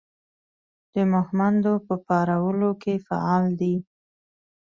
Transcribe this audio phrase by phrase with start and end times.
[0.93, 3.75] د مهمندو په پارولو کې فعال دی.